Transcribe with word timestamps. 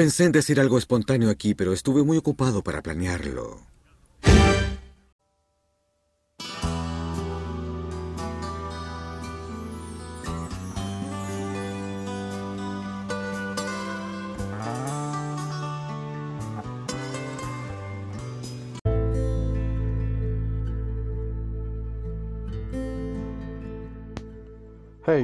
Pensé 0.00 0.24
en 0.24 0.32
decir 0.32 0.58
algo 0.58 0.78
espontáneo 0.78 1.28
aquí, 1.28 1.52
pero 1.52 1.74
estuve 1.74 2.02
muy 2.02 2.16
ocupado 2.16 2.62
para 2.62 2.80
planearlo. 2.80 3.69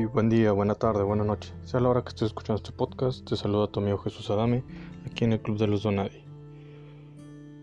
Buen 0.04 0.28
día, 0.28 0.52
buena 0.52 0.74
tarde, 0.74 1.02
buena 1.04 1.24
noche. 1.24 1.54
Sea 1.64 1.80
la 1.80 1.88
hora 1.88 2.02
que 2.02 2.10
estés 2.10 2.26
escuchando 2.26 2.56
este 2.56 2.70
podcast, 2.70 3.26
te 3.26 3.34
saluda 3.34 3.68
tu 3.68 3.80
amigo 3.80 3.96
Jesús 3.96 4.28
Adame, 4.28 4.62
aquí 5.06 5.24
en 5.24 5.32
el 5.32 5.40
Club 5.40 5.56
de 5.56 5.66
los 5.66 5.84
Donadi. 5.84 6.22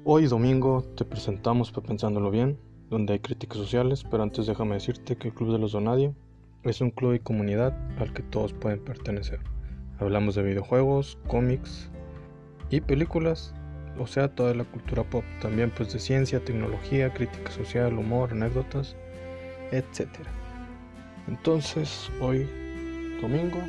Hoy 0.04 0.26
domingo 0.26 0.84
te 0.98 1.06
presentamos 1.06 1.72
Pensándolo 1.72 2.32
Bien, 2.32 2.58
donde 2.90 3.14
hay 3.14 3.20
críticas 3.20 3.60
sociales, 3.60 4.04
pero 4.10 4.24
antes 4.24 4.48
déjame 4.48 4.74
decirte 4.74 5.16
que 5.16 5.28
el 5.28 5.34
Club 5.36 5.52
de 5.52 5.60
los 5.60 5.74
Donadi 5.74 6.12
es 6.64 6.82
un 6.82 6.90
club 6.90 7.14
y 7.14 7.20
comunidad 7.20 7.78
al 8.00 8.12
que 8.14 8.24
todos 8.24 8.52
pueden 8.52 8.84
pertenecer. 8.84 9.40
Hablamos 10.00 10.34
de 10.34 10.42
videojuegos, 10.42 11.20
cómics 11.28 11.92
y 12.72 12.82
películas, 12.82 13.54
o 14.00 14.08
sea, 14.08 14.34
toda 14.34 14.56
la 14.56 14.64
cultura 14.64 15.08
pop, 15.08 15.24
también 15.40 15.70
pues 15.70 15.94
de 15.94 16.00
ciencia, 16.00 16.44
tecnología, 16.44 17.14
crítica 17.14 17.52
social, 17.52 17.96
humor, 17.96 18.32
anécdotas, 18.32 18.96
etcétera. 19.72 20.43
Entonces, 21.28 22.12
hoy, 22.20 22.48
domingo, 23.22 23.60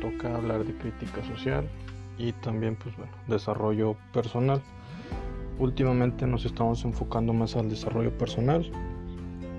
toca 0.00 0.34
hablar 0.34 0.64
de 0.64 0.74
crítica 0.74 1.24
social 1.24 1.68
y 2.18 2.32
también, 2.32 2.76
pues 2.76 2.96
bueno, 2.96 3.12
desarrollo 3.28 3.96
personal. 4.12 4.60
Últimamente 5.58 6.26
nos 6.26 6.44
estamos 6.44 6.84
enfocando 6.84 7.32
más 7.32 7.56
al 7.56 7.70
desarrollo 7.70 8.16
personal, 8.18 8.68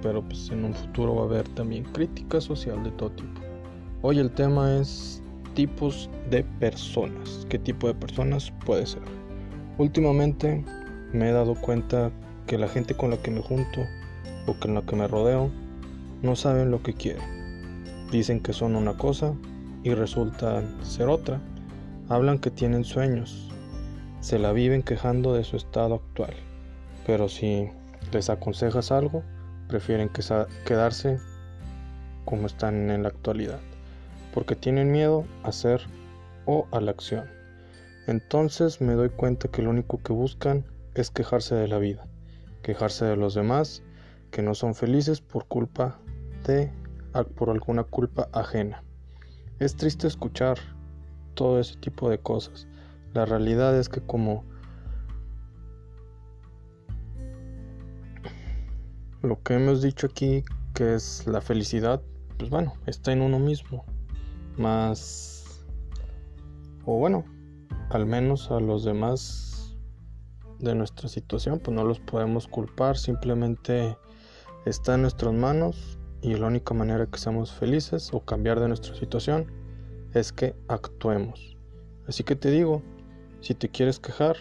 pero 0.01 0.21
pues 0.21 0.49
en 0.49 0.65
un 0.65 0.73
futuro 0.73 1.15
va 1.15 1.21
a 1.23 1.25
haber 1.25 1.47
también 1.49 1.85
crítica 1.85 2.41
social 2.41 2.83
de 2.83 2.91
todo 2.91 3.11
tipo. 3.11 3.41
Hoy 4.01 4.19
el 4.19 4.29
tema 4.31 4.77
es 4.77 5.23
tipos 5.55 6.09
de 6.29 6.43
personas. 6.59 7.47
¿Qué 7.49 7.57
tipo 7.57 7.87
de 7.87 7.95
personas 7.95 8.51
puede 8.65 8.85
ser? 8.85 9.01
Últimamente 9.77 10.63
me 11.13 11.29
he 11.29 11.31
dado 11.31 11.55
cuenta 11.55 12.11
que 12.45 12.57
la 12.57 12.67
gente 12.67 12.93
con 12.93 13.09
la 13.09 13.17
que 13.17 13.31
me 13.31 13.41
junto 13.41 13.81
o 14.45 14.53
con 14.59 14.75
la 14.75 14.81
que 14.81 14.95
me 14.95 15.07
rodeo 15.07 15.49
no 16.21 16.35
saben 16.35 16.69
lo 16.69 16.83
que 16.83 16.93
quieren 16.93 17.36
Dicen 18.11 18.39
que 18.39 18.53
son 18.53 18.75
una 18.75 18.97
cosa 18.97 19.33
y 19.83 19.93
resultan 19.93 20.77
ser 20.83 21.07
otra. 21.07 21.41
Hablan 22.09 22.39
que 22.39 22.51
tienen 22.51 22.83
sueños. 22.83 23.51
Se 24.21 24.39
la 24.39 24.53
viven 24.53 24.83
quejando 24.83 25.33
de 25.33 25.43
su 25.43 25.57
estado 25.57 25.95
actual. 25.95 26.33
Pero 27.05 27.27
si 27.29 27.69
les 28.11 28.29
aconsejas 28.29 28.91
algo, 28.91 29.23
prefieren 29.67 30.09
quedarse 30.65 31.19
como 32.25 32.47
están 32.47 32.89
en 32.89 33.03
la 33.03 33.09
actualidad. 33.09 33.59
Porque 34.33 34.55
tienen 34.55 34.91
miedo 34.91 35.25
a 35.43 35.51
ser 35.51 35.81
o 36.45 36.67
a 36.71 36.79
la 36.79 36.91
acción. 36.91 37.25
Entonces 38.07 38.79
me 38.79 38.93
doy 38.93 39.09
cuenta 39.09 39.49
que 39.49 39.61
lo 39.61 39.69
único 39.69 39.97
que 40.01 40.13
buscan 40.13 40.65
es 40.95 41.11
quejarse 41.11 41.55
de 41.55 41.67
la 41.67 41.77
vida, 41.77 42.07
quejarse 42.63 43.05
de 43.05 43.17
los 43.17 43.35
demás 43.35 43.83
que 44.31 44.41
no 44.41 44.55
son 44.55 44.75
felices 44.75 45.21
por 45.21 45.45
culpa 45.45 45.99
de 46.45 46.71
por 47.25 47.49
alguna 47.49 47.83
culpa 47.83 48.29
ajena. 48.33 48.83
Es 49.59 49.75
triste 49.75 50.07
escuchar 50.07 50.57
todo 51.33 51.59
ese 51.59 51.75
tipo 51.77 52.09
de 52.09 52.19
cosas. 52.19 52.67
La 53.13 53.25
realidad 53.25 53.77
es 53.77 53.89
que 53.89 54.01
como 54.01 54.43
lo 59.21 59.41
que 59.41 59.55
hemos 59.55 59.81
dicho 59.81 60.07
aquí, 60.07 60.43
que 60.73 60.95
es 60.95 61.25
la 61.25 61.41
felicidad, 61.41 62.01
pues 62.37 62.49
bueno, 62.49 62.73
está 62.85 63.11
en 63.11 63.21
uno 63.21 63.39
mismo. 63.39 63.85
Más... 64.57 65.65
O 66.85 66.99
bueno, 66.99 67.25
al 67.89 68.05
menos 68.05 68.49
a 68.51 68.59
los 68.59 68.85
demás 68.85 69.75
de 70.59 70.73
nuestra 70.75 71.09
situación, 71.09 71.59
pues 71.59 71.75
no 71.75 71.83
los 71.83 71.99
podemos 71.99 72.47
culpar, 72.47 72.97
simplemente 72.97 73.97
está 74.65 74.95
en 74.95 75.01
nuestras 75.01 75.33
manos 75.33 75.99
y 76.21 76.35
la 76.35 76.47
única 76.47 76.73
manera 76.73 77.05
que 77.05 77.19
seamos 77.19 77.51
felices 77.51 78.09
o 78.13 78.21
cambiar 78.21 78.59
de 78.59 78.67
nuestra 78.67 78.95
situación 78.95 79.47
es 80.13 80.31
que 80.31 80.55
actuemos. 80.67 81.57
Así 82.07 82.23
que 82.23 82.35
te 82.35 82.49
digo, 82.49 82.81
si 83.41 83.53
te 83.53 83.69
quieres 83.69 83.99
quejar, 83.99 84.37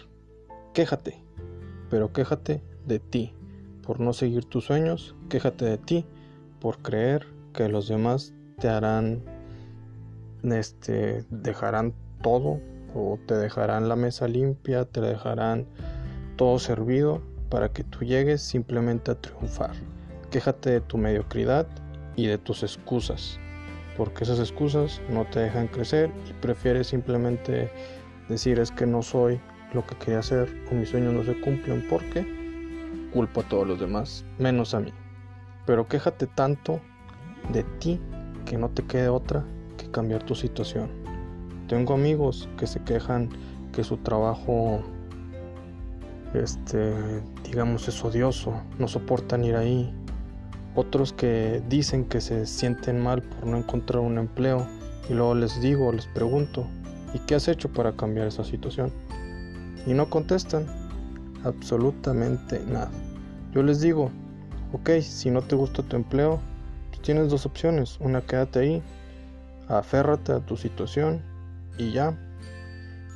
quéjate, 0.73 1.21
pero 1.89 2.11
quéjate 2.11 2.61
de 2.85 2.99
ti, 2.99 3.33
por 3.83 3.99
no 3.99 4.13
seguir 4.13 4.45
tus 4.45 4.65
sueños, 4.65 5.15
quéjate 5.29 5.65
de 5.65 5.77
ti, 5.77 6.05
por 6.59 6.79
creer 6.79 7.27
que 7.53 7.69
los 7.69 7.87
demás 7.87 8.33
te 8.59 8.69
harán, 8.69 9.23
este, 10.43 11.25
dejarán 11.29 11.93
todo 12.21 12.59
o 12.95 13.19
te 13.27 13.35
dejarán 13.35 13.89
la 13.89 13.95
mesa 13.95 14.27
limpia, 14.27 14.85
te 14.85 15.01
dejarán 15.01 15.65
todo 16.35 16.59
servido 16.59 17.21
para 17.49 17.69
que 17.69 17.83
tú 17.83 18.03
llegues 18.03 18.41
simplemente 18.41 19.11
a 19.11 19.15
triunfar. 19.15 19.75
Quéjate 20.37 20.69
de 20.69 20.81
tu 20.81 20.99
mediocridad 20.99 21.65
y 22.15 22.27
de 22.27 22.37
tus 22.37 22.61
excusas, 22.61 23.39
porque 23.97 24.23
esas 24.23 24.37
excusas 24.37 25.01
no 25.09 25.25
te 25.25 25.39
dejan 25.39 25.67
crecer 25.67 26.11
y 26.29 26.33
prefieres 26.33 26.85
simplemente 26.85 27.71
decir 28.29 28.59
es 28.59 28.69
que 28.69 28.85
no 28.85 29.01
soy 29.01 29.41
lo 29.73 29.83
que 29.87 29.95
quería 29.95 30.19
hacer 30.19 30.55
o 30.71 30.75
mis 30.75 30.89
sueños 30.89 31.15
no 31.15 31.23
se 31.23 31.41
cumplen 31.41 31.87
porque 31.89 32.23
culpo 33.11 33.41
a 33.41 33.49
todos 33.49 33.67
los 33.67 33.79
demás, 33.79 34.25
menos 34.37 34.75
a 34.75 34.79
mí. 34.79 34.93
Pero 35.65 35.87
quéjate 35.87 36.27
tanto 36.27 36.81
de 37.51 37.63
ti 37.79 37.99
que 38.45 38.59
no 38.59 38.69
te 38.69 38.83
quede 38.83 39.09
otra 39.09 39.43
que 39.75 39.89
cambiar 39.89 40.21
tu 40.21 40.35
situación. 40.35 40.91
Tengo 41.67 41.95
amigos 41.95 42.47
que 42.59 42.67
se 42.67 42.79
quejan 42.83 43.29
que 43.73 43.83
su 43.83 43.97
trabajo 43.97 44.83
este 46.35 46.93
digamos 47.43 47.87
es 47.87 48.03
odioso, 48.03 48.61
no 48.77 48.87
soportan 48.87 49.43
ir 49.43 49.55
ahí, 49.55 49.96
otros 50.77 51.11
que 51.11 51.63
dicen 51.67 52.05
que 52.05 52.21
se 52.21 52.45
sienten 52.45 53.01
mal 53.01 53.23
por 53.23 53.47
no 53.47 53.57
encontrar 53.57 53.99
un 54.01 54.19
empleo 54.19 54.67
y 55.09 55.13
luego 55.15 55.33
les 55.33 55.59
digo, 55.59 55.91
les 55.91 56.05
pregunto, 56.05 56.67
¿y 57.15 57.19
qué 57.19 57.33
has 57.33 57.47
hecho 57.47 57.73
para 57.73 57.93
cambiar 57.93 58.27
esa 58.27 58.43
situación? 58.43 58.91
Y 59.87 59.93
no 59.95 60.07
contestan 60.07 60.67
absolutamente 61.43 62.59
nada. 62.67 62.91
Yo 63.53 63.63
les 63.63 63.81
digo, 63.81 64.11
ok, 64.71 64.91
si 65.01 65.31
no 65.31 65.41
te 65.41 65.55
gusta 65.55 65.81
tu 65.81 65.95
empleo, 65.95 66.39
pues 66.89 67.01
tienes 67.01 67.31
dos 67.31 67.47
opciones. 67.47 67.97
Una, 67.99 68.21
quédate 68.21 68.59
ahí, 68.59 68.83
aférrate 69.69 70.33
a 70.33 70.41
tu 70.41 70.57
situación 70.57 71.23
y 71.79 71.91
ya. 71.91 72.15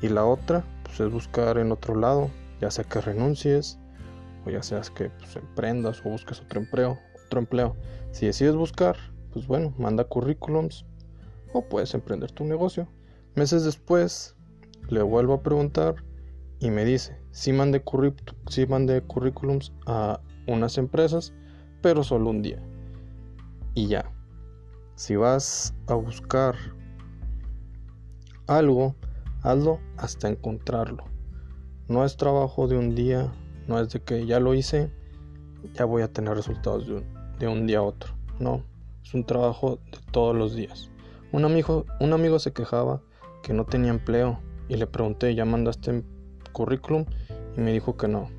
Y 0.01 0.09
la 0.09 0.25
otra, 0.25 0.63
pues 0.83 0.99
es 0.99 1.11
buscar 1.11 1.59
en 1.59 1.71
otro 1.71 1.93
lado, 1.93 2.31
ya 2.59 2.71
sea 2.71 2.85
que 2.85 3.01
renuncies 3.01 3.77
o 4.47 4.49
ya 4.49 4.63
seas 4.63 4.89
que 4.89 5.11
pues, 5.11 5.35
emprendas 5.35 6.01
o 6.03 6.09
busques 6.09 6.41
otro 6.41 6.59
empleo 6.59 6.97
empleo. 7.39 7.75
Si 8.11 8.25
decides 8.25 8.55
buscar, 8.55 8.97
pues 9.31 9.47
bueno, 9.47 9.73
manda 9.77 10.03
currículums 10.03 10.85
o 11.53 11.67
puedes 11.67 11.93
emprender 11.93 12.31
tu 12.31 12.43
negocio. 12.43 12.87
Meses 13.35 13.63
después, 13.63 14.35
le 14.89 15.01
vuelvo 15.01 15.33
a 15.35 15.43
preguntar 15.43 15.95
y 16.59 16.69
me 16.69 16.85
dice, 16.85 17.17
sí 17.31 17.53
mandé, 17.53 17.83
sí 18.47 18.65
mandé 18.65 19.01
currículums 19.01 19.73
a 19.85 20.19
unas 20.47 20.77
empresas, 20.77 21.33
pero 21.81 22.03
solo 22.03 22.29
un 22.29 22.41
día. 22.41 22.61
Y 23.73 23.87
ya. 23.87 24.11
Si 24.95 25.15
vas 25.15 25.73
a 25.87 25.95
buscar 25.95 26.55
algo, 28.47 28.95
hazlo 29.41 29.79
hasta 29.97 30.27
encontrarlo. 30.27 31.05
No 31.87 32.05
es 32.05 32.17
trabajo 32.17 32.67
de 32.67 32.77
un 32.77 32.95
día, 32.95 33.31
no 33.67 33.79
es 33.79 33.89
de 33.89 34.01
que 34.01 34.25
ya 34.25 34.39
lo 34.39 34.53
hice, 34.53 34.91
ya 35.73 35.85
voy 35.85 36.03
a 36.03 36.11
tener 36.11 36.35
resultados 36.35 36.85
de 36.87 36.95
un, 36.95 37.20
de 37.41 37.47
un 37.47 37.65
día 37.65 37.79
a 37.79 37.81
otro. 37.81 38.13
No, 38.39 38.63
es 39.03 39.13
un 39.13 39.25
trabajo 39.25 39.79
de 39.91 39.97
todos 40.11 40.35
los 40.35 40.55
días. 40.55 40.91
Un 41.31 41.43
amigo, 41.43 41.85
un 41.99 42.13
amigo 42.13 42.37
se 42.39 42.53
quejaba 42.53 43.01
que 43.41 43.53
no 43.53 43.65
tenía 43.65 43.89
empleo 43.89 44.39
y 44.69 44.77
le 44.77 44.85
pregunté, 44.85 45.33
¿ya 45.33 45.43
mandaste 45.43 46.03
currículum? 46.53 47.05
Y 47.57 47.61
me 47.61 47.73
dijo 47.73 47.97
que 47.97 48.07
no. 48.07 48.29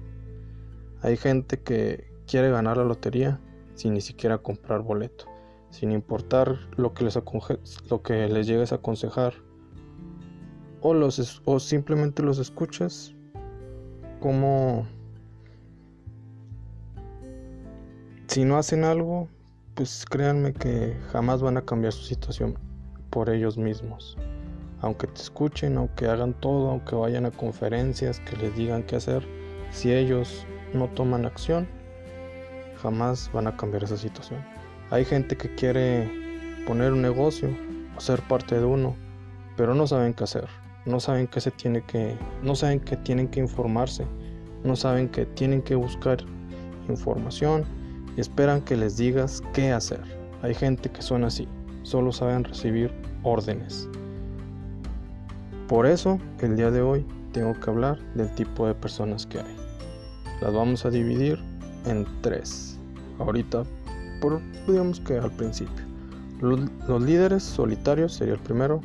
Hay 1.03 1.17
gente 1.17 1.61
que 1.61 2.13
quiere 2.27 2.51
ganar 2.51 2.77
la 2.77 2.85
lotería 2.85 3.41
sin 3.75 3.95
ni 3.95 4.01
siquiera 4.01 4.39
comprar 4.39 4.83
boleto, 4.83 5.25
sin 5.71 5.91
importar 5.91 6.57
lo 6.77 6.95
que 6.95 7.05
les, 7.05 7.19
lo 7.91 8.03
que 8.03 8.29
les 8.29 8.47
llegues 8.47 8.71
a 8.71 8.77
aconsejar. 8.77 9.35
O, 10.81 10.95
los, 10.95 11.43
o 11.45 11.59
simplemente 11.59 12.23
los 12.23 12.39
escuchas 12.39 13.15
como 14.21 14.87
si 18.33 18.47
no 18.47 18.57
hacen 18.57 18.85
algo, 18.85 19.29
pues 19.75 20.07
créanme 20.09 20.55
que 20.55 20.97
jamás 21.13 21.43
van 21.43 21.59
a 21.59 21.67
cambiar 21.67 21.93
su 21.93 22.05
situación 22.05 22.59
por 23.11 23.29
ellos 23.29 23.59
mismos. 23.59 24.17
aunque 24.81 25.07
te 25.07 25.21
escuchen, 25.21 25.77
aunque 25.77 26.07
hagan 26.07 26.33
todo, 26.41 26.71
aunque 26.71 26.97
vayan 26.97 27.27
a 27.27 27.31
conferencias 27.31 28.21
que 28.21 28.37
les 28.39 28.57
digan 28.57 28.85
qué 28.85 28.97
hacer, 28.97 29.23
si 29.71 29.93
ellos 29.93 30.47
no 30.73 30.89
toman 30.89 31.27
acción, 31.27 31.69
jamás 32.83 33.31
van 33.35 33.49
a 33.49 33.57
cambiar 33.57 33.85
esa 33.85 33.99
situación. 33.99 34.43
Hay 34.91 35.05
gente 35.05 35.37
que 35.37 35.55
quiere 35.55 36.11
poner 36.67 36.95
un 36.95 37.03
negocio 37.03 37.51
o 37.99 38.01
ser 38.01 38.23
parte 38.23 38.59
de 38.59 38.65
uno, 38.65 38.97
pero 39.59 39.75
no 39.75 39.87
saben 39.87 40.15
qué 40.15 40.25
hacer, 40.25 40.49
no 40.87 41.01
saben 41.01 41.27
que 41.27 41.43
se 41.43 41.51
tiene 41.51 41.83
que, 41.83 42.17
no 42.43 42.57
saben 42.57 42.81
que 42.81 42.97
tienen 42.97 43.29
que 43.29 43.41
informarse, 43.41 44.07
no 44.65 44.75
saben 44.75 45.11
que 45.11 45.27
tienen 45.27 45.61
que 45.61 45.75
buscar 45.75 46.25
información 46.89 47.82
y 48.17 48.21
esperan 48.21 48.61
que 48.63 48.77
les 48.77 48.97
digas 48.97 49.43
qué 49.53 49.73
hacer. 49.73 50.01
Hay 50.43 50.55
gente 50.55 50.91
que 50.91 51.03
son 51.03 51.25
así, 51.25 51.49
solo 51.83 52.13
saben 52.13 52.45
recibir 52.45 52.93
órdenes. 53.23 53.89
Por 55.69 55.87
eso, 55.87 56.19
el 56.41 56.57
día 56.57 56.71
de 56.71 56.83
hoy 56.83 57.07
tengo 57.33 57.59
que 57.59 57.71
hablar 57.71 57.99
del 58.15 58.33
tipo 58.35 58.67
de 58.67 58.75
personas 58.75 59.27
que 59.27 59.39
hay. 59.39 59.57
Las 60.41 60.53
vamos 60.53 60.85
a 60.85 60.91
dividir 60.91 61.39
en 61.87 62.07
tres. 62.21 62.79
Ahorita, 63.19 63.63
por, 64.21 64.41
digamos 64.67 65.01
que 65.01 65.19
al 65.19 65.31
principio. 65.31 65.85
Los, 66.41 66.61
los 66.89 67.03
líderes 67.03 67.43
solitarios 67.43 68.13
sería 68.13 68.35
el 68.35 68.41
primero. 68.41 68.81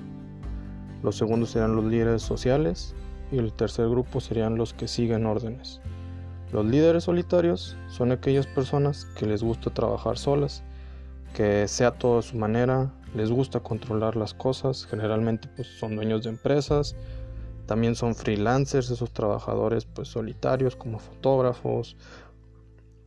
Los 1.03 1.17
segundos 1.17 1.49
serían 1.51 1.75
los 1.75 1.85
líderes 1.85 2.21
sociales. 2.21 2.93
Y 3.31 3.39
el 3.39 3.51
tercer 3.51 3.89
grupo 3.89 4.21
serían 4.21 4.55
los 4.55 4.73
que 4.73 4.87
siguen 4.87 5.25
órdenes. 5.25 5.81
Los 6.51 6.65
líderes 6.65 7.03
solitarios 7.03 7.75
son 7.89 8.11
aquellas 8.11 8.47
personas 8.47 9.05
que 9.17 9.25
les 9.25 9.43
gusta 9.43 9.73
trabajar 9.73 10.17
solas, 10.17 10.63
que 11.33 11.67
sea 11.67 11.91
todo 11.91 12.19
a 12.19 12.21
su 12.21 12.37
manera, 12.37 12.93
les 13.13 13.29
gusta 13.31 13.59
controlar 13.59 14.15
las 14.15 14.33
cosas, 14.33 14.85
generalmente 14.85 15.49
pues 15.55 15.67
son 15.67 15.97
dueños 15.97 16.23
de 16.23 16.29
empresas, 16.29 16.95
también 17.65 17.95
son 17.95 18.15
freelancers, 18.15 18.89
esos 18.89 19.11
trabajadores 19.11 19.85
pues 19.85 20.07
solitarios 20.07 20.77
como 20.77 20.99
fotógrafos 20.99 21.97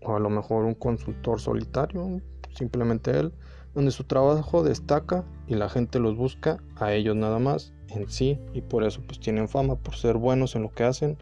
o 0.02 0.14
a 0.14 0.20
lo 0.20 0.28
mejor 0.28 0.66
un 0.66 0.74
consultor 0.74 1.40
solitario, 1.40 2.20
simplemente 2.54 3.18
él, 3.18 3.32
donde 3.74 3.90
su 3.90 4.04
trabajo 4.04 4.62
destaca 4.62 5.24
y 5.46 5.54
la 5.54 5.70
gente 5.70 5.98
los 5.98 6.14
busca 6.14 6.58
a 6.76 6.92
ellos 6.92 7.16
nada 7.16 7.38
más 7.38 7.72
en 7.88 8.08
sí 8.10 8.38
y 8.52 8.60
por 8.60 8.84
eso 8.84 9.00
pues 9.06 9.18
tienen 9.18 9.48
fama 9.48 9.76
por 9.76 9.96
ser 9.96 10.18
buenos 10.18 10.56
en 10.56 10.62
lo 10.62 10.70
que 10.70 10.84
hacen 10.84 11.16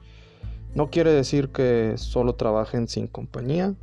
no 0.74 0.90
quiere 0.90 1.12
decir 1.12 1.50
que 1.50 1.94
solo 1.96 2.34
trabajen 2.34 2.88
sin 2.88 3.06
compañía, 3.06 3.74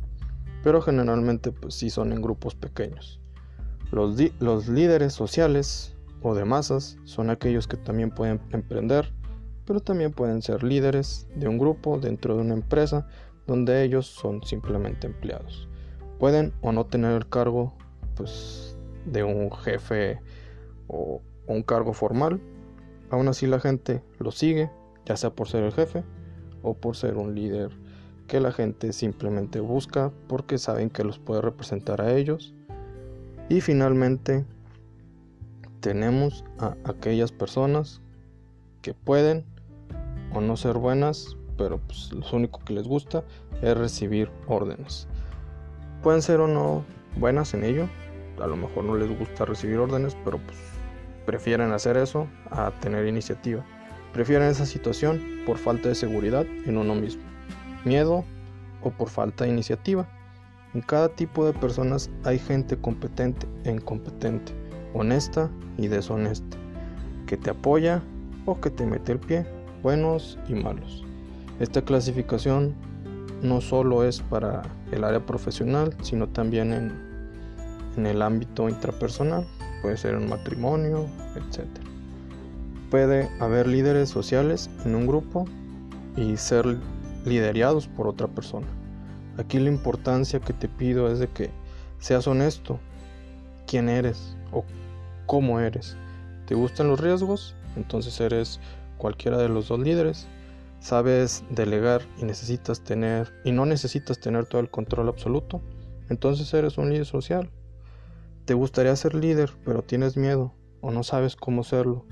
pero 0.64 0.82
generalmente 0.82 1.52
pues 1.52 1.76
sí 1.76 1.90
son 1.90 2.14
en 2.14 2.22
grupos 2.22 2.56
pequeños. 2.56 3.20
Los, 3.92 4.68
líderes 4.68 5.14
sociales 5.14 5.96
o 6.22 6.36
de 6.36 6.46
masas 6.46 6.98
son 7.04 7.30
aquellos 7.30 7.68
que 7.68 7.78
también 7.78 8.12
pueden 8.12 8.42
emprender, 8.52 9.14
pero 9.66 9.80
también 9.80 10.12
pueden 10.12 10.42
ser 10.42 10.64
líderes 10.64 11.28
de 11.36 11.48
un 11.48 11.58
grupo 11.58 12.00
dentro 12.00 12.36
de 12.36 12.42
una 12.42 12.54
empresa 12.54 13.08
donde 13.48 13.84
ellos 13.84 14.08
son 14.08 14.44
simplemente 14.44 15.08
empleados. 15.08 15.68
Pueden 16.20 16.54
o 16.62 16.72
no 16.72 16.86
tener 16.86 17.12
el 17.12 17.28
cargo 17.28 17.74
pues, 18.16 18.78
de 19.06 19.24
un 19.24 19.52
jefe 19.52 20.20
o 20.88 21.22
un 21.48 21.62
cargo 21.62 21.94
formal, 21.94 22.42
aún 23.10 23.28
así 23.28 23.48
la 23.48 23.60
gente 23.60 24.04
lo 24.20 24.32
sigue, 24.32 24.72
ya 25.06 25.16
sea 25.16 25.30
por 25.32 25.48
ser 25.48 25.64
el 25.64 25.72
jefe 25.72 26.04
o 26.66 26.74
por 26.74 26.98
ser 26.98 27.16
un 27.16 27.36
líder 27.36 27.70
que 28.28 28.40
la 28.40 28.52
gente 28.52 28.92
simplemente 28.92 29.60
busca 29.60 30.12
porque 30.28 30.58
saben 30.58 30.90
que 30.90 31.04
los 31.04 31.20
puede 31.20 31.42
representar 31.42 32.02
a 32.02 32.14
ellos. 32.14 32.54
Y 33.50 33.62
finalmente 33.62 34.44
tenemos 35.80 36.44
a 36.58 36.76
aquellas 36.84 37.32
personas 37.32 38.02
que 38.82 38.96
pueden 38.96 39.46
o 40.34 40.42
no 40.42 40.58
ser 40.58 40.78
buenas, 40.78 41.38
pero 41.58 41.78
pues 41.78 42.12
lo 42.12 42.26
único 42.36 42.60
que 42.66 42.74
les 42.74 42.88
gusta 42.88 43.24
es 43.62 43.78
recibir 43.78 44.32
órdenes. 44.48 45.08
Pueden 46.02 46.24
ser 46.24 46.40
o 46.40 46.48
no 46.48 46.84
buenas 47.20 47.54
en 47.54 47.64
ello, 47.64 47.88
a 48.42 48.48
lo 48.48 48.58
mejor 48.58 48.84
no 48.84 48.96
les 48.96 49.18
gusta 49.18 49.46
recibir 49.46 49.78
órdenes, 49.78 50.18
pero 50.26 50.40
pues 50.40 50.58
prefieren 51.26 51.72
hacer 51.72 51.98
eso 51.98 52.28
a 52.50 52.72
tener 52.82 53.08
iniciativa. 53.08 53.64
Prefieren 54.16 54.48
esa 54.48 54.66
situación 54.66 55.22
por 55.46 55.58
falta 55.58 55.90
de 55.90 55.96
seguridad 55.96 56.46
en 56.66 56.78
uno 56.78 56.96
mismo, 56.96 57.22
miedo 57.84 58.24
o 58.82 58.90
por 58.90 59.10
falta 59.10 59.44
de 59.44 59.50
iniciativa. 59.50 60.08
En 60.74 60.80
cada 60.80 61.10
tipo 61.10 61.46
de 61.46 61.52
personas 61.52 62.10
hay 62.24 62.40
gente 62.40 62.78
competente 62.78 63.46
e 63.66 63.72
incompetente, 63.72 64.54
honesta 64.94 65.52
y 65.78 65.88
deshonesta, 65.88 66.56
que 67.28 67.36
te 67.36 67.50
apoya 67.50 68.02
o 68.46 68.62
que 68.62 68.70
te 68.70 68.86
mete 68.86 69.12
el 69.12 69.20
pie, 69.20 69.46
buenos 69.84 70.40
y 70.48 70.54
malos. 70.54 71.04
Esta 71.60 71.82
clasificación 71.82 72.74
no 73.42 73.60
solo 73.60 74.06
es 74.06 74.22
para 74.22 74.62
el 74.94 75.04
área 75.04 75.26
profesional, 75.26 75.94
sino 76.02 76.30
también 76.30 76.72
en, 76.72 78.06
el 78.06 78.22
ámbito 78.22 78.70
intrapersonal, 78.70 79.46
puede 79.82 79.98
ser 79.98 80.16
un 80.16 80.30
matrimonio, 80.30 81.06
etc 81.36 81.85
puede 82.96 83.30
haber 83.42 83.68
líderes 83.68 84.08
sociales 84.08 84.70
en 84.86 84.96
un 84.96 85.06
grupo 85.06 85.44
y 86.16 86.38
ser 86.38 86.78
liderados 87.26 87.90
por 87.90 88.08
otra 88.08 88.30
persona. 88.30 88.68
Aquí 89.38 89.60
la 89.60 89.68
importancia 89.68 90.40
que 90.40 90.54
te 90.54 90.70
pido 90.70 91.12
es 91.12 91.20
de 91.20 91.28
que 91.28 91.50
seas 92.00 92.26
honesto, 92.26 92.80
quién 93.68 93.90
eres 93.90 94.38
o 94.54 94.64
cómo 95.26 95.60
eres. 95.60 95.98
¿Te 96.46 96.56
gustan 96.56 96.88
los 96.88 97.02
riesgos? 97.02 97.54
Entonces 97.76 98.18
eres 98.22 98.62
cualquiera 98.98 99.40
de 99.40 99.50
los 99.50 99.68
dos 99.68 99.82
líderes. 99.82 100.26
Sabes 100.80 101.44
delegar 101.50 102.02
y 102.18 102.24
necesitas 102.24 102.80
tener 102.80 103.34
y 103.44 103.52
no 103.52 103.66
necesitas 103.66 104.22
tener 104.22 104.46
todo 104.46 104.62
el 104.62 104.70
control 104.70 105.10
absoluto. 105.10 105.60
Entonces 106.08 106.54
eres 106.54 106.78
un 106.78 106.92
líder 106.92 107.06
social. 107.06 107.50
Te 108.46 108.54
gustaría 108.54 108.96
ser 108.96 109.16
líder, 109.16 109.52
pero 109.66 109.82
tienes 109.82 110.16
miedo 110.16 110.54
o 110.80 110.92
no 110.92 111.04
sabes 111.04 111.36
cómo 111.36 111.66
serlo 111.66 112.06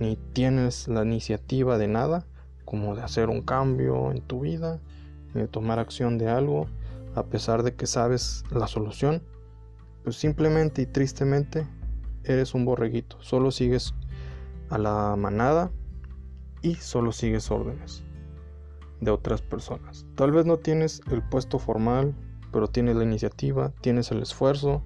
ni 0.00 0.16
tienes 0.32 0.88
la 0.88 1.04
iniciativa 1.04 1.78
de 1.78 1.88
nada, 1.88 2.26
como 2.64 2.94
de 2.94 3.02
hacer 3.02 3.28
un 3.28 3.42
cambio 3.42 4.10
en 4.12 4.20
tu 4.20 4.40
vida, 4.40 4.80
ni 5.34 5.42
de 5.42 5.48
tomar 5.48 5.78
acción 5.78 6.18
de 6.18 6.28
algo, 6.28 6.66
a 7.14 7.24
pesar 7.24 7.62
de 7.62 7.74
que 7.74 7.86
sabes 7.86 8.44
la 8.50 8.66
solución, 8.66 9.22
pues 10.04 10.16
simplemente 10.16 10.82
y 10.82 10.86
tristemente 10.86 11.66
eres 12.24 12.54
un 12.54 12.64
borreguito, 12.64 13.16
solo 13.20 13.50
sigues 13.50 13.94
a 14.70 14.78
la 14.78 15.16
manada 15.16 15.70
y 16.62 16.74
solo 16.74 17.12
sigues 17.12 17.50
órdenes 17.50 18.04
de 19.00 19.10
otras 19.10 19.42
personas. 19.42 20.06
Tal 20.14 20.32
vez 20.32 20.44
no 20.44 20.58
tienes 20.58 21.00
el 21.10 21.22
puesto 21.22 21.58
formal, 21.58 22.14
pero 22.52 22.68
tienes 22.68 22.96
la 22.96 23.04
iniciativa, 23.04 23.72
tienes 23.80 24.10
el 24.10 24.22
esfuerzo, 24.22 24.82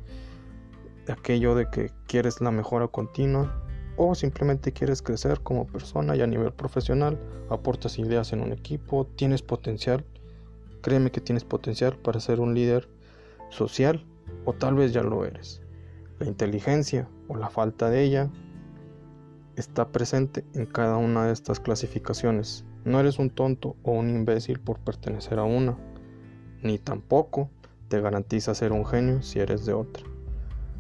aquello 1.09 1.54
de 1.54 1.69
que 1.71 1.90
quieres 2.07 2.40
la 2.40 2.50
mejora 2.50 2.88
continua 2.88 3.62
o 4.09 4.14
simplemente 4.14 4.73
quieres 4.73 5.02
crecer 5.02 5.40
como 5.40 5.66
persona 5.66 6.16
y 6.16 6.23
a 6.23 6.26
nivel 6.26 6.52
profesional, 6.52 7.18
aportas 7.50 7.99
ideas 7.99 8.32
en 8.32 8.40
un 8.40 8.52
equipo, 8.52 9.06
tienes 9.06 9.42
potencial, 9.42 10.04
créeme 10.82 11.11
que 11.11 11.21
tienes 11.21 11.44
potencial 11.44 11.97
para 11.97 12.21
ser 12.21 12.40
un 12.40 12.54
líder 12.54 12.88
social 13.50 14.04
o 14.44 14.52
tal 14.52 14.75
vez 14.75 14.92
ya 14.92 15.02
lo 15.02 15.25
eres. 15.25 15.61
La 16.18 16.26
inteligencia 16.26 17.09
o 17.28 17.37
la 17.37 17.50
falta 17.50 17.90
de 17.90 18.02
ella 18.02 18.30
está 19.56 19.88
presente 19.88 20.44
en 20.54 20.66
cada 20.66 20.97
una 20.97 21.26
de 21.26 21.32
estas 21.32 21.61
clasificaciones. 21.61 22.64
No 22.85 23.00
eres 23.00 23.18
un 23.18 23.30
tonto 23.30 23.76
o 23.82 23.92
un 23.92 24.11
imbécil 24.11 24.61
por 24.61 24.78
pertenecer 24.78 25.38
a 25.38 25.44
una, 25.44 25.76
ni 26.62 26.78
tampoco 26.78 27.50
te 27.88 28.00
garantiza 28.00 28.54
ser 28.54 28.73
un 28.73 28.87
genio 28.87 29.23
si 29.23 29.38
eres 29.40 29.66
de 29.66 29.75
otra. 29.75 30.04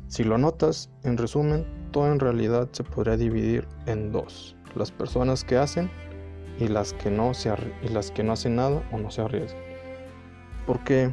Si 0.08 0.24
lo 0.24 0.38
notas, 0.38 0.90
en 1.04 1.16
resumen, 1.16 1.81
todo 1.92 2.10
en 2.10 2.18
realidad 2.18 2.68
se 2.72 2.82
podría 2.82 3.16
dividir 3.16 3.68
en 3.86 4.10
dos, 4.10 4.56
las 4.74 4.90
personas 4.90 5.44
que 5.44 5.56
hacen 5.56 5.90
y 6.58 6.68
las 6.68 6.92
que 6.94 7.10
no, 7.10 7.34
se 7.34 7.52
y 7.82 7.88
las 7.88 8.10
que 8.10 8.24
no 8.24 8.32
hacen 8.32 8.56
nada 8.56 8.82
o 8.90 8.98
no 8.98 9.10
se 9.10 9.22
arriesgan. 9.22 9.62
Porque 10.66 11.12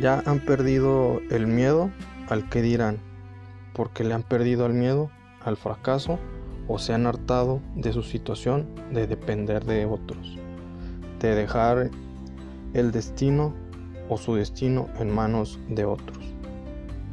ya 0.00 0.22
han 0.26 0.40
perdido 0.40 1.20
el 1.30 1.46
miedo 1.46 1.90
al 2.28 2.48
que 2.48 2.62
dirán, 2.62 2.98
porque 3.72 4.04
le 4.04 4.14
han 4.14 4.22
perdido 4.22 4.66
el 4.66 4.74
miedo 4.74 5.10
al 5.44 5.56
fracaso 5.56 6.18
o 6.68 6.78
se 6.78 6.94
han 6.94 7.06
hartado 7.06 7.60
de 7.74 7.92
su 7.92 8.02
situación 8.02 8.66
de 8.92 9.06
depender 9.06 9.64
de 9.64 9.84
otros, 9.86 10.38
de 11.20 11.34
dejar 11.34 11.90
el 12.72 12.90
destino 12.90 13.54
o 14.08 14.16
su 14.18 14.34
destino 14.34 14.88
en 14.98 15.14
manos 15.14 15.58
de 15.68 15.84
otros. 15.84 16.33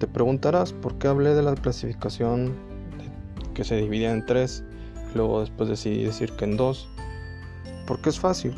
Te 0.01 0.07
preguntarás 0.07 0.73
por 0.73 0.97
qué 0.97 1.09
hablé 1.09 1.35
de 1.35 1.43
la 1.43 1.53
clasificación 1.53 2.55
que 3.53 3.63
se 3.63 3.75
divide 3.75 4.09
en 4.09 4.25
tres, 4.25 4.63
luego 5.13 5.41
después 5.41 5.69
decidí 5.69 6.03
decir 6.03 6.31
que 6.31 6.45
en 6.45 6.57
dos. 6.57 6.89
Porque 7.85 8.09
es 8.09 8.19
fácil. 8.19 8.55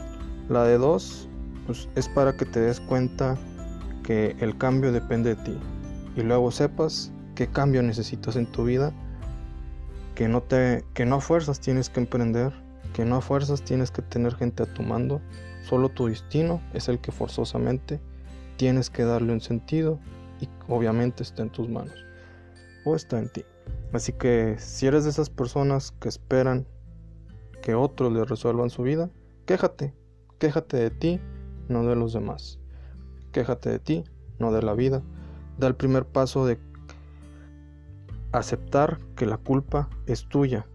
La 0.48 0.64
de 0.64 0.78
dos 0.78 1.28
pues, 1.66 1.90
es 1.96 2.08
para 2.08 2.38
que 2.38 2.46
te 2.46 2.62
des 2.62 2.80
cuenta 2.80 3.38
que 4.06 4.38
el 4.40 4.58
cambio 4.58 4.94
depende 4.94 5.36
de 5.36 5.44
ti 5.44 5.58
y 6.16 6.22
luego 6.22 6.50
sepas 6.50 7.12
qué 7.36 7.48
cambio 7.48 7.84
necesitas 7.84 8.38
en 8.38 8.46
tu 8.46 8.64
vida 8.64 8.94
que 10.16 10.30
no 10.30 10.44
te 10.44 10.86
que 10.94 11.06
no 11.06 11.16
a 11.18 11.20
fuerzas 11.20 11.60
tienes 11.60 11.90
que 11.90 12.00
emprender, 12.00 12.54
que 12.94 13.04
no 13.04 13.18
a 13.18 13.22
fuerzas 13.22 13.64
tienes 13.64 13.92
que 13.92 14.02
tener 14.02 14.34
gente 14.36 14.64
a 14.64 14.74
tu 14.74 14.82
mando, 14.82 15.20
solo 15.68 15.90
tu 15.90 16.08
destino 16.08 16.62
es 16.74 16.88
el 16.88 17.00
que 17.00 17.12
forzosamente 17.12 18.00
tienes 18.56 18.90
que 18.90 19.04
darle 19.04 19.34
un 19.34 19.42
sentido 19.42 20.00
obviamente 20.68 21.24
está 21.24 21.44
en 21.44 21.50
tus 21.50 21.70
manos 21.70 22.06
o 22.86 22.96
está 22.96 23.20
en 23.20 23.30
ti. 23.30 23.44
Así 23.94 24.14
que 24.14 24.56
si 24.60 24.88
eres 24.88 25.04
de 25.04 25.12
esas 25.12 25.30
personas 25.30 25.92
que 26.00 26.10
esperan 26.10 26.68
que 27.62 27.76
otros 27.76 28.12
le 28.12 28.26
resuelvan 28.26 28.70
su 28.70 28.84
vida, 28.84 29.10
quéjate, 29.46 29.94
quéjate 30.40 30.78
de 30.78 30.90
ti, 30.90 31.22
no 31.70 31.86
de 31.86 31.96
los 31.96 32.14
demás. 32.14 32.60
Quéjate 33.32 33.70
de 33.70 33.80
ti, 33.80 34.04
no 34.40 34.52
de 34.52 34.62
la 34.62 34.74
vida. 34.74 35.02
Da 35.58 35.68
el 35.68 35.76
primer 35.76 36.06
paso 36.06 36.46
de 36.46 36.60
aceptar 38.32 39.00
que 39.16 39.26
la 39.26 39.38
culpa 39.38 39.90
es 40.08 40.28
tuya. 40.28 40.68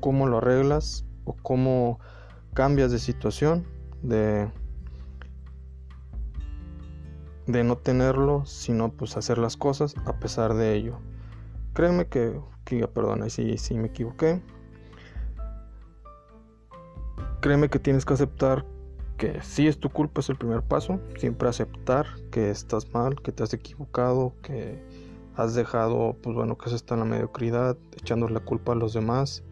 Cómo 0.00 0.26
lo 0.26 0.38
arreglas 0.38 1.04
o 1.24 1.34
cómo 1.34 2.00
cambias 2.54 2.90
de 2.90 2.98
situación, 2.98 3.66
de 4.02 4.50
de 7.46 7.64
no 7.64 7.76
tenerlo, 7.76 8.44
sino 8.44 8.90
pues 8.90 9.16
hacer 9.16 9.38
las 9.38 9.56
cosas 9.56 9.94
a 10.04 10.18
pesar 10.18 10.54
de 10.54 10.74
ello. 10.74 10.98
Créeme 11.74 12.06
que, 12.06 12.40
que 12.64 12.86
perdón, 12.88 13.28
si, 13.30 13.58
si 13.58 13.74
me 13.74 13.88
equivoqué. 13.88 14.42
Créeme 17.40 17.68
que 17.68 17.78
tienes 17.78 18.04
que 18.04 18.14
aceptar 18.14 18.64
que 19.16 19.40
si 19.42 19.66
es 19.66 19.78
tu 19.78 19.90
culpa, 19.90 20.20
es 20.20 20.28
el 20.28 20.36
primer 20.36 20.62
paso. 20.62 21.00
Siempre 21.18 21.48
aceptar 21.48 22.06
que 22.30 22.50
estás 22.50 22.92
mal, 22.92 23.20
que 23.22 23.32
te 23.32 23.42
has 23.42 23.54
equivocado, 23.54 24.34
que 24.42 24.82
has 25.36 25.54
dejado, 25.54 26.16
pues 26.22 26.34
bueno, 26.34 26.56
que 26.58 26.70
se 26.70 26.76
está 26.76 26.94
en 26.94 27.00
la 27.00 27.06
mediocridad, 27.06 27.76
echando 27.92 28.28
la 28.28 28.40
culpa 28.40 28.72
a 28.72 28.74
los 28.74 28.92
demás. 28.92 29.42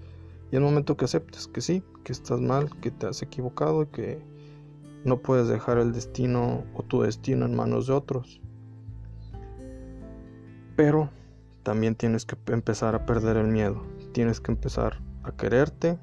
Y 0.50 0.56
el 0.56 0.62
momento 0.62 0.96
que 0.96 1.04
aceptes 1.04 1.46
que 1.46 1.60
sí, 1.60 1.82
que 2.04 2.12
estás 2.12 2.40
mal, 2.40 2.70
que 2.80 2.90
te 2.90 3.06
has 3.06 3.22
equivocado 3.22 3.82
y 3.82 3.86
que 3.86 4.33
no 5.04 5.18
puedes 5.18 5.49
dejar 5.49 5.78
el 5.78 5.92
destino 5.92 6.64
o 6.75 6.82
tu 6.82 7.02
destino 7.02 7.44
en 7.44 7.54
manos 7.54 7.87
de 7.87 7.92
otros. 7.92 8.40
Pero 10.76 11.11
también 11.62 11.94
tienes 11.94 12.25
que 12.25 12.37
empezar 12.52 12.94
a 12.94 13.06
perder 13.06 13.37
el 13.37 13.49
miedo. 13.49 13.84
Tienes 14.12 14.40
que 14.40 14.50
empezar 14.50 15.00
a 15.23 15.32
quererte. 15.32 15.99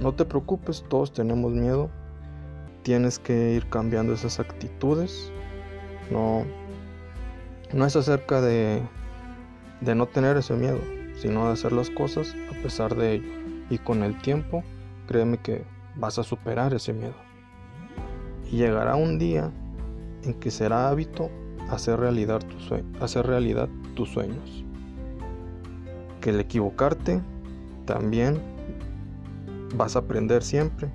No 0.00 0.14
te 0.14 0.24
preocupes, 0.24 0.84
todos 0.88 1.12
tenemos 1.12 1.52
miedo. 1.52 1.90
Tienes 2.82 3.18
que 3.18 3.52
ir 3.52 3.68
cambiando 3.70 4.12
esas 4.12 4.38
actitudes. 4.38 5.32
No, 6.10 6.44
no 7.72 7.86
es 7.86 7.96
acerca 7.96 8.42
de, 8.42 8.82
de 9.80 9.94
no 9.94 10.06
tener 10.06 10.36
ese 10.36 10.54
miedo, 10.54 10.80
sino 11.16 11.46
de 11.46 11.54
hacer 11.54 11.72
las 11.72 11.88
cosas 11.88 12.34
a 12.50 12.62
pesar 12.62 12.94
de 12.94 13.14
ello. 13.14 13.32
Y 13.70 13.78
con 13.78 14.02
el 14.02 14.20
tiempo, 14.20 14.62
créeme 15.06 15.38
que 15.38 15.64
vas 15.96 16.18
a 16.18 16.22
superar 16.22 16.74
ese 16.74 16.92
miedo. 16.92 17.14
Y 18.50 18.56
llegará 18.56 18.96
un 18.96 19.18
día 19.18 19.50
en 20.24 20.34
que 20.34 20.50
será 20.50 20.88
hábito 20.88 21.30
hacer 21.70 21.98
realidad, 21.98 22.40
hacer 23.00 23.26
realidad 23.26 23.68
tus 23.94 24.10
sueños. 24.10 24.64
Que 26.20 26.30
el 26.30 26.40
equivocarte 26.40 27.20
también 27.86 28.40
vas 29.76 29.96
a 29.96 30.00
aprender 30.00 30.42
siempre 30.42 30.88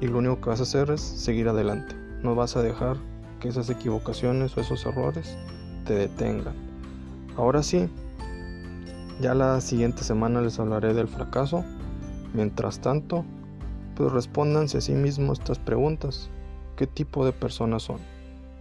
y 0.00 0.06
lo 0.06 0.18
único 0.18 0.40
que 0.40 0.50
vas 0.50 0.60
a 0.60 0.64
hacer 0.64 0.90
es 0.90 1.00
seguir 1.00 1.48
adelante. 1.48 1.94
No 2.22 2.34
vas 2.34 2.56
a 2.56 2.62
dejar 2.62 2.96
que 3.40 3.48
esas 3.48 3.68
equivocaciones 3.70 4.56
o 4.56 4.60
esos 4.60 4.84
errores 4.86 5.36
te 5.86 5.94
detengan. 5.94 6.54
Ahora 7.36 7.62
sí, 7.62 7.88
ya 9.20 9.34
la 9.34 9.60
siguiente 9.60 10.02
semana 10.02 10.40
les 10.40 10.58
hablaré 10.58 10.94
del 10.94 11.08
fracaso. 11.08 11.64
Mientras 12.32 12.80
tanto, 12.80 13.24
pues 13.96 14.12
respóndanse 14.12 14.78
a 14.78 14.80
sí 14.80 14.92
mismos 14.92 15.40
estas 15.40 15.58
preguntas 15.58 16.30
qué 16.80 16.86
tipo 16.86 17.26
de 17.26 17.32
personas 17.32 17.82
son 17.82 17.98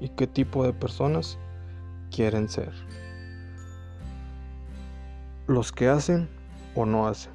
y 0.01 0.09
qué 0.09 0.27
tipo 0.27 0.65
de 0.65 0.73
personas 0.73 1.39
quieren 2.11 2.49
ser. 2.49 2.73
Los 5.47 5.71
que 5.71 5.87
hacen 5.87 6.27
o 6.75 6.85
no 6.85 7.07
hacen. 7.07 7.31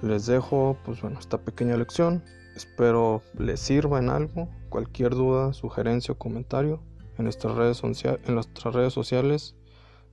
Les 0.00 0.24
dejo 0.24 0.78
pues 0.86 1.02
bueno 1.02 1.18
esta 1.20 1.36
pequeña 1.36 1.76
lección. 1.76 2.24
Espero 2.56 3.20
les 3.38 3.60
sirva 3.60 3.98
en 3.98 4.08
algo. 4.08 4.48
Cualquier 4.70 5.10
duda, 5.10 5.52
sugerencia 5.52 6.12
o 6.12 6.18
comentario 6.18 6.80
en 7.18 7.24
nuestras 7.24 7.54
redes, 7.54 7.82
en 7.84 8.34
nuestras 8.34 8.74
redes 8.74 8.94
sociales, 8.94 9.54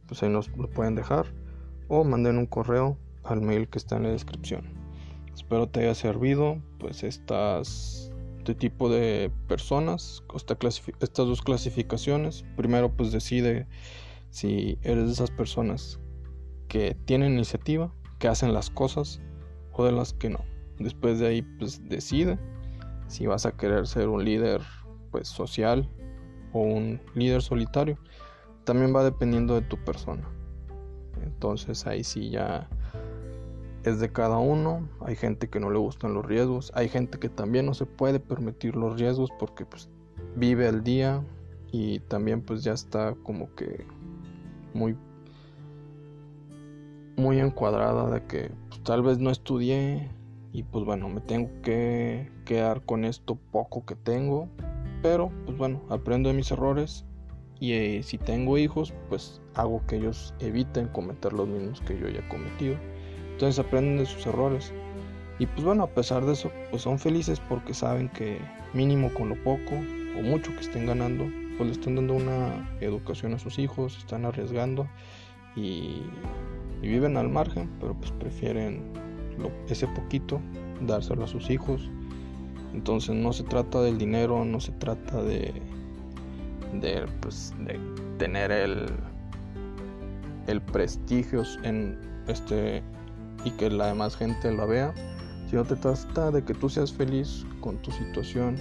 pues 0.05 0.21
ahí 0.21 0.27
nos 0.27 0.49
lo 0.57 0.69
pueden 0.69 0.95
dejar 0.95 1.27
o 1.87 2.03
manden 2.03 2.39
un 2.39 2.45
correo 2.45 2.97
al 3.23 3.39
mail 3.39 3.69
que 3.69 3.77
está 3.77 3.95
en 3.95 4.03
la 4.03 4.09
descripción. 4.09 4.65
Espero 5.33 5.69
te 5.69 5.79
haya 5.79 5.95
servido 5.95 6.61
pues 6.77 7.03
estas 7.03 8.08
este 8.49 8.59
tipo 8.59 8.89
de 8.89 9.31
personas, 9.47 10.23
estas 10.33 11.27
dos 11.27 11.43
clasificaciones. 11.43 12.45
Primero 12.55 12.91
pues 12.91 13.11
decide 13.11 13.67
si 14.31 14.79
eres 14.81 15.05
de 15.05 15.11
esas 15.11 15.29
personas 15.29 15.99
que 16.67 16.97
tienen 17.05 17.33
iniciativa, 17.33 17.93
que 18.17 18.27
hacen 18.27 18.51
las 18.51 18.71
cosas 18.71 19.21
o 19.73 19.85
de 19.85 19.91
las 19.91 20.13
que 20.13 20.31
no. 20.31 20.39
Después 20.79 21.19
de 21.19 21.27
ahí 21.27 21.41
pues 21.43 21.87
decide 21.87 22.39
si 23.07 23.27
vas 23.27 23.45
a 23.45 23.55
querer 23.55 23.85
ser 23.85 24.09
un 24.09 24.25
líder 24.25 24.61
pues 25.11 25.27
social 25.27 25.87
o 26.51 26.61
un 26.61 26.99
líder 27.13 27.43
solitario. 27.43 27.99
También 28.63 28.95
va 28.95 29.03
dependiendo 29.03 29.53
de 29.53 29.61
tu 29.61 29.77
persona. 29.83 30.27
Entonces 31.21 31.85
ahí 31.85 32.03
sí 32.03 32.31
ya 32.31 32.67
es 33.83 33.99
de 33.99 34.11
cada 34.11 34.37
uno. 34.37 34.87
Hay 35.01 35.15
gente 35.15 35.49
que 35.49 35.59
no 35.59 35.69
le 35.69 35.79
gustan 35.79 36.13
los 36.13 36.25
riesgos. 36.25 36.71
Hay 36.75 36.89
gente 36.89 37.19
que 37.19 37.29
también 37.29 37.65
no 37.65 37.73
se 37.73 37.85
puede 37.85 38.19
permitir 38.19 38.75
los 38.75 38.99
riesgos 38.99 39.29
porque 39.39 39.65
pues 39.65 39.89
vive 40.35 40.67
al 40.67 40.83
día 40.83 41.23
y 41.71 41.99
también 42.01 42.41
pues 42.41 42.63
ya 42.63 42.73
está 42.73 43.15
como 43.23 43.53
que 43.55 43.85
muy 44.73 44.95
muy 47.15 47.39
encuadrada 47.39 48.09
de 48.09 48.23
que 48.25 48.51
pues, 48.69 48.81
tal 48.83 49.03
vez 49.03 49.19
no 49.19 49.29
estudié 49.29 50.09
y 50.51 50.63
pues 50.63 50.85
bueno, 50.85 51.09
me 51.09 51.21
tengo 51.21 51.49
que 51.61 52.31
quedar 52.45 52.83
con 52.85 53.03
esto 53.03 53.37
poco 53.51 53.85
que 53.85 53.95
tengo, 53.95 54.47
pero 55.03 55.31
pues 55.45 55.57
bueno, 55.57 55.81
aprendo 55.89 56.29
de 56.29 56.35
mis 56.35 56.49
errores 56.51 57.05
y 57.59 57.73
eh, 57.73 58.03
si 58.03 58.17
tengo 58.17 58.57
hijos, 58.57 58.93
pues 59.09 59.41
hago 59.53 59.85
que 59.85 59.97
ellos 59.97 60.33
eviten 60.39 60.87
cometer 60.87 61.33
los 61.33 61.47
mismos 61.47 61.81
que 61.81 61.99
yo 61.99 62.07
ya 62.07 62.21
he 62.21 62.27
cometido. 62.29 62.77
Entonces 63.39 63.65
aprenden 63.65 63.99
de 63.99 64.05
sus 64.05 64.27
errores. 64.27 64.73
Y 65.39 65.45
pues 65.45 65.63
bueno, 65.63 65.83
a 65.83 65.87
pesar 65.87 66.25
de 66.25 66.33
eso, 66.33 66.51
pues 66.71 66.81
son 66.81 66.99
felices 66.99 67.39
porque 67.47 67.73
saben 67.73 68.09
que 68.09 68.37
mínimo 68.73 69.13
con 69.13 69.29
lo 69.29 69.41
poco 69.45 69.75
o 70.17 70.21
mucho 70.21 70.53
que 70.55 70.59
estén 70.59 70.87
ganando, 70.87 71.23
pues 71.55 71.69
le 71.69 71.71
están 71.71 71.95
dando 71.95 72.15
una 72.15 72.69
educación 72.81 73.33
a 73.33 73.39
sus 73.39 73.57
hijos, 73.57 73.97
están 73.97 74.25
arriesgando 74.25 74.89
y, 75.55 76.01
viven 76.81 77.15
al 77.15 77.29
margen, 77.29 77.69
pero 77.79 77.93
pues 77.93 78.11
prefieren 78.11 78.91
ese 79.69 79.87
poquito 79.87 80.41
dárselo 80.81 81.23
a 81.23 81.27
sus 81.27 81.49
hijos. 81.49 81.89
Entonces 82.73 83.15
no 83.15 83.31
se 83.31 83.45
trata 83.45 83.81
del 83.81 83.97
dinero, 83.97 84.43
no 84.43 84.59
se 84.59 84.73
trata 84.73 85.23
de, 85.23 85.53
de, 86.73 87.05
pues, 87.21 87.53
de 87.59 87.79
tener 88.17 88.51
el, 88.51 88.85
el 90.47 90.61
prestigio 90.61 91.43
en 91.63 91.97
este 92.27 92.83
y 93.45 93.51
que 93.51 93.69
la 93.69 93.87
demás 93.87 94.15
gente 94.15 94.51
lo 94.51 94.67
vea, 94.67 94.93
sino 95.49 95.63
te 95.63 95.75
trata 95.75 96.31
de 96.31 96.43
que 96.43 96.53
tú 96.53 96.69
seas 96.69 96.91
feliz 96.91 97.45
con 97.61 97.77
tu 97.81 97.91
situación, 97.91 98.57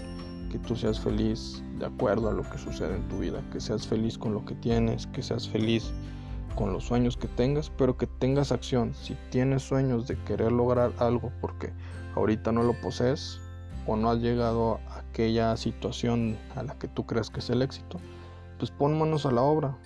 que 0.51 0.59
tú 0.59 0.75
seas 0.77 0.99
feliz 0.99 1.63
de 1.79 1.87
acuerdo 1.87 2.31
a 2.31 2.33
lo 2.33 2.43
que 2.43 2.59
sucede 2.59 2.97
en 2.97 3.07
tu 3.09 3.19
vida, 3.19 3.43
que 3.53 3.61
seas 3.61 3.87
feliz 3.87 4.17
con 4.17 4.33
lo 4.33 4.45
que 4.45 4.55
tienes, 4.55 5.07
que 5.09 5.23
seas 5.23 5.49
feliz 5.49 5.93
con 6.55 6.73
los 6.73 6.85
sueños 6.85 7.17
que 7.17 7.29
tengas, 7.29 7.71
pero 7.71 7.97
que 7.97 8.07
tengas 8.07 8.51
acción. 8.53 8.95
Si 8.95 9.17
tienes 9.31 9.63
sueños 9.63 10.09
de 10.09 10.17
querer 10.25 10.51
lograr 10.51 10.93
algo 10.99 11.31
porque 11.41 11.73
ahorita 12.15 12.53
no 12.53 12.63
lo 12.63 12.73
posees 12.81 13.41
o 13.87 13.97
no 13.97 14.11
has 14.11 14.19
llegado 14.19 14.81
a 14.89 14.99
aquella 14.99 15.57
situación 15.57 16.37
a 16.57 16.63
la 16.63 16.79
que 16.79 16.89
tú 16.89 17.07
creas 17.07 17.31
que 17.31 17.41
es 17.41 17.51
el 17.51 17.63
éxito, 17.63 18.01
pues 18.59 18.71
pon 18.71 18.99
manos 18.99 19.25
a 19.25 19.31
la 19.31 19.43
obra. 19.43 19.79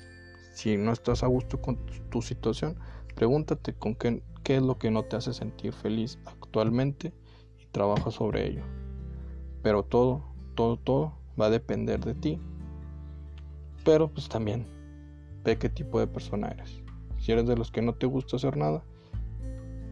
Si 0.55 0.77
no 0.77 0.93
estás 0.93 1.23
a 1.23 1.27
gusto 1.27 1.61
con 1.61 1.79
tu 2.11 2.23
situación, 2.23 2.77
pregúntate 3.15 3.75
con 3.75 3.95
qué 3.95 4.23
qué 4.43 4.57
es 4.57 4.63
lo 4.63 4.79
que 4.79 4.91
no 4.91 5.05
te 5.05 5.17
hace 5.17 5.33
sentir 5.33 5.73
feliz 5.73 6.19
actualmente 6.27 7.13
y 7.61 7.67
trabaja 7.67 8.11
sobre 8.11 8.47
ello. 8.47 8.63
Pero 9.63 9.83
todo, 9.83 10.25
todo, 10.55 10.77
todo 10.77 11.15
va 11.41 11.47
a 11.47 11.51
depender 11.51 12.05
de 12.05 12.15
ti. 12.15 12.41
Pero 13.85 14.09
pues 14.09 14.29
también 14.29 14.67
ve 15.45 15.59
qué 15.59 15.69
tipo 15.69 15.99
de 15.99 16.07
persona 16.07 16.49
eres. 16.49 16.83
Si 17.19 17.33
eres 17.33 17.47
de 17.47 17.57
los 17.57 17.71
que 17.71 17.83
no 17.83 17.95
te 17.95 18.07
gusta 18.07 18.37
hacer 18.37 18.57
nada, 18.57 18.83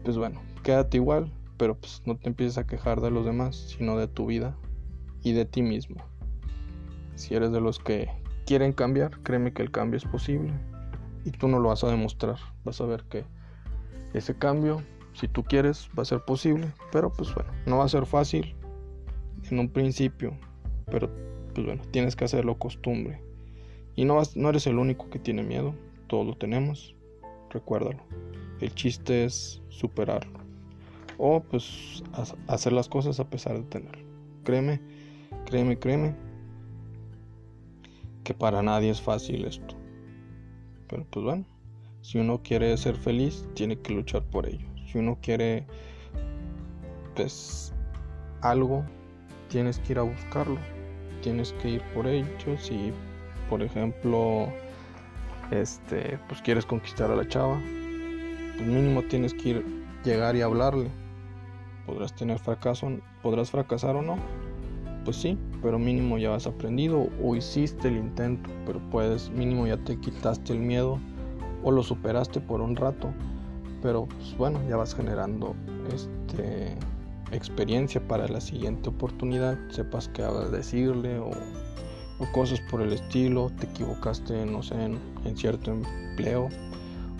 pues 0.03 0.17
bueno, 0.17 0.41
quédate 0.63 0.97
igual, 0.97 1.31
pero 1.57 1.75
pues 1.75 2.01
no 2.05 2.17
te 2.17 2.27
empieces 2.27 2.57
a 2.57 2.67
quejar 2.67 3.01
de 3.01 3.11
los 3.11 3.25
demás, 3.25 3.55
sino 3.55 3.97
de 3.97 4.07
tu 4.07 4.25
vida 4.25 4.55
y 5.23 5.33
de 5.33 5.45
ti 5.45 5.61
mismo. 5.61 6.03
Si 7.15 7.35
eres 7.35 7.51
de 7.51 7.61
los 7.61 7.79
que 7.79 8.09
quieren 8.45 8.73
cambiar, 8.73 9.21
créeme 9.21 9.53
que 9.53 9.61
el 9.61 9.71
cambio 9.71 9.97
es 9.97 10.05
posible 10.05 10.53
y 11.23 11.31
tú 11.31 11.47
no 11.47 11.59
lo 11.59 11.69
vas 11.69 11.83
a 11.83 11.89
demostrar. 11.89 12.37
Vas 12.63 12.81
a 12.81 12.85
ver 12.85 13.03
que 13.03 13.25
ese 14.13 14.35
cambio 14.35 14.81
si 15.13 15.27
tú 15.27 15.43
quieres 15.43 15.89
va 15.97 16.03
a 16.03 16.05
ser 16.05 16.21
posible, 16.21 16.71
pero 16.91 17.11
pues 17.11 17.33
bueno, 17.33 17.51
no 17.65 17.77
va 17.77 17.85
a 17.85 17.89
ser 17.89 18.05
fácil 18.05 18.55
en 19.49 19.59
un 19.59 19.69
principio, 19.69 20.37
pero 20.85 21.09
pues 21.53 21.65
bueno, 21.65 21.81
tienes 21.91 22.15
que 22.15 22.25
hacerlo 22.25 22.57
costumbre. 22.57 23.21
Y 23.95 24.05
no, 24.05 24.21
no 24.35 24.49
eres 24.49 24.67
el 24.67 24.77
único 24.77 25.09
que 25.09 25.19
tiene 25.19 25.43
miedo, 25.43 25.75
todos 26.07 26.25
lo 26.25 26.37
tenemos, 26.37 26.95
recuérdalo. 27.49 28.01
El 28.59 28.73
chiste 28.73 29.25
es 29.25 29.61
superarlo. 29.69 30.39
O 31.17 31.41
pues 31.41 32.03
hacer 32.47 32.73
las 32.73 32.87
cosas 32.87 33.19
a 33.19 33.29
pesar 33.29 33.57
de 33.57 33.63
tenerlo. 33.63 34.07
Créeme, 34.43 34.81
créeme, 35.45 35.77
créeme 35.77 36.15
que 38.23 38.33
para 38.33 38.61
nadie 38.61 38.89
es 38.89 39.01
fácil 39.01 39.45
esto. 39.45 39.75
Pero 40.87 41.05
pues 41.09 41.25
bueno, 41.25 41.45
si 42.01 42.17
uno 42.17 42.41
quiere 42.43 42.75
ser 42.77 42.95
feliz, 42.95 43.45
tiene 43.53 43.77
que 43.79 43.93
luchar 43.93 44.23
por 44.23 44.47
ello. 44.47 44.67
Si 44.91 44.97
uno 44.97 45.17
quiere 45.21 45.65
pues 47.15 47.73
algo, 48.41 48.83
tienes 49.49 49.79
que 49.79 49.93
ir 49.93 49.99
a 49.99 50.03
buscarlo. 50.03 50.57
Tienes 51.21 51.53
que 51.53 51.69
ir 51.69 51.81
por 51.93 52.07
ello. 52.07 52.27
Si 52.57 52.91
por 53.49 53.61
ejemplo 53.61 54.47
este 55.51 56.17
pues 56.27 56.41
quieres 56.41 56.65
conquistar 56.65 57.11
a 57.11 57.15
la 57.15 57.27
chava, 57.27 57.59
pues 58.57 58.67
mínimo 58.67 59.03
tienes 59.03 59.33
que 59.33 59.49
ir 59.49 59.65
llegar 60.03 60.35
y 60.35 60.41
hablarle. 60.41 60.89
Podrás 61.85 62.15
tener 62.15 62.39
fracaso, 62.39 62.89
podrás 63.21 63.51
fracasar 63.51 63.95
o 63.95 64.01
no. 64.01 64.17
Pues 65.05 65.17
sí, 65.17 65.37
pero 65.61 65.79
mínimo 65.79 66.17
ya 66.17 66.35
has 66.35 66.45
aprendido 66.45 67.09
o 67.23 67.35
hiciste 67.35 67.87
el 67.87 67.97
intento, 67.97 68.49
pero 68.65 68.79
puedes 68.91 69.29
mínimo 69.31 69.65
ya 69.65 69.77
te 69.77 69.99
quitaste 69.99 70.53
el 70.53 70.59
miedo 70.59 70.99
o 71.63 71.71
lo 71.71 71.83
superaste 71.83 72.39
por 72.39 72.61
un 72.61 72.75
rato, 72.75 73.09
pero 73.81 74.05
pues 74.05 74.37
bueno, 74.37 74.59
ya 74.67 74.77
vas 74.77 74.95
generando 74.95 75.55
este 75.93 76.77
experiencia 77.31 78.05
para 78.05 78.27
la 78.27 78.41
siguiente 78.41 78.89
oportunidad, 78.89 79.57
sepas 79.69 80.09
qué 80.09 80.23
decirle 80.51 81.19
o, 81.19 81.31
cosas 82.33 82.61
por 82.69 82.81
el 82.81 82.93
estilo, 82.93 83.49
te 83.59 83.65
equivocaste, 83.65 84.45
no 84.45 84.61
sé, 84.61 84.75
en, 84.75 84.99
en 85.25 85.35
cierto 85.35 85.71
empleo 85.71 86.49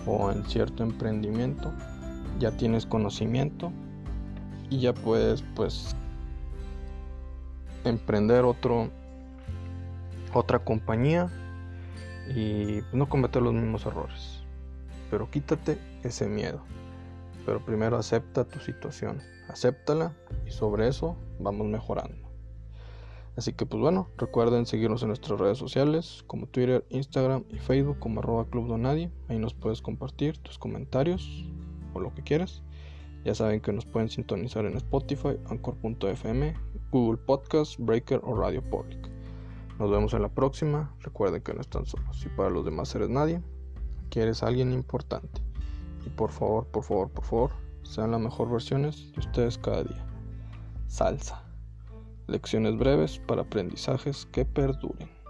o 0.06 0.30
en 0.30 0.44
cierto 0.44 0.84
emprendimiento, 0.84 1.72
ya 2.38 2.52
tienes 2.52 2.86
conocimiento 2.86 3.72
y 4.70 4.78
ya 4.78 4.94
puedes 4.94 5.42
pues 5.56 5.96
emprender 7.84 8.44
otro 8.44 8.90
otra 10.32 10.60
compañía 10.60 11.28
y 12.28 12.80
no 12.92 13.08
cometer 13.08 13.42
los 13.42 13.54
mismos 13.54 13.86
errores. 13.86 14.42
Pero 15.10 15.30
quítate 15.30 15.78
ese 16.02 16.28
miedo. 16.28 16.62
Pero 17.44 17.64
primero 17.64 17.96
acepta 17.96 18.44
tu 18.44 18.60
situación, 18.60 19.20
acéptala 19.48 20.14
y 20.46 20.50
sobre 20.50 20.88
eso 20.88 21.16
vamos 21.40 21.66
mejorando. 21.66 22.22
Así 23.36 23.54
que 23.54 23.64
pues 23.64 23.80
bueno, 23.80 24.08
recuerden 24.18 24.66
seguirnos 24.66 25.02
en 25.02 25.08
nuestras 25.08 25.40
redes 25.40 25.58
sociales 25.58 26.22
como 26.26 26.46
Twitter, 26.46 26.84
Instagram 26.90 27.44
y 27.48 27.58
Facebook 27.58 27.98
como 27.98 28.20
arroba 28.20 28.44
Club 28.46 28.68
Donadie. 28.68 29.10
Ahí 29.28 29.38
nos 29.38 29.54
puedes 29.54 29.80
compartir 29.80 30.38
tus 30.38 30.58
comentarios 30.58 31.46
o 31.94 32.00
lo 32.00 32.14
que 32.14 32.22
quieras. 32.22 32.62
Ya 33.24 33.34
saben 33.34 33.60
que 33.60 33.72
nos 33.72 33.86
pueden 33.86 34.08
sintonizar 34.08 34.66
en 34.66 34.76
Spotify, 34.76 35.38
Anchor.fm, 35.48 36.54
Google 36.90 37.22
Podcast, 37.24 37.78
Breaker 37.78 38.20
o 38.24 38.34
Radio 38.34 38.62
Public. 38.68 39.11
Nos 39.78 39.90
vemos 39.90 40.14
en 40.14 40.22
la 40.22 40.28
próxima. 40.28 40.94
Recuerden 41.00 41.42
que 41.42 41.54
no 41.54 41.60
están 41.60 41.86
solos. 41.86 42.24
Y 42.24 42.28
para 42.28 42.50
los 42.50 42.64
demás 42.64 42.94
eres 42.94 43.08
nadie, 43.08 43.42
aquí 44.06 44.20
eres 44.20 44.42
alguien 44.42 44.72
importante. 44.72 45.40
Y 46.06 46.10
por 46.10 46.30
favor, 46.30 46.66
por 46.66 46.84
favor, 46.84 47.10
por 47.10 47.24
favor, 47.24 47.50
sean 47.82 48.10
las 48.10 48.20
mejores 48.20 48.52
versiones 48.52 49.12
de 49.12 49.20
ustedes 49.20 49.58
cada 49.58 49.84
día. 49.84 50.06
Salsa. 50.88 51.42
Lecciones 52.26 52.76
breves 52.78 53.18
para 53.26 53.42
aprendizajes 53.42 54.26
que 54.26 54.44
perduren. 54.44 55.21